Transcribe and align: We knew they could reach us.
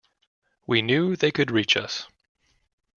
We 0.65 0.81
knew 0.81 1.15
they 1.15 1.29
could 1.29 1.51
reach 1.51 1.77
us. 1.77 2.07